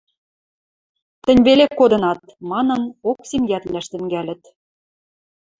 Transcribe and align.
Тӹнь 1.25 1.43
веле 1.47 1.65
кодынат!..— 1.79 2.19
манын, 2.51 2.81
Оксим 3.09 3.43
йӓтлӓш 3.51 3.85
тӹнгӓлӹт. 3.91 4.41